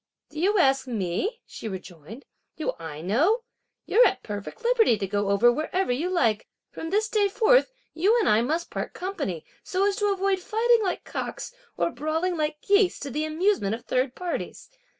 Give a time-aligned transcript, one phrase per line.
[0.31, 3.43] "Do you ask me?" she rejoined; "do I know?
[3.85, 8.17] you're at perfect liberty to go over wherever you like; from this day forth you
[8.19, 12.61] and I must part company so as to avoid fighting like cocks or brawling like
[12.63, 14.71] geese, to the amusement of third parties.